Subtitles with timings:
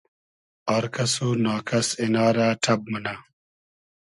[0.75, 3.15] آر کئس و نا کئس اینا رۂ ݖئب مونۂ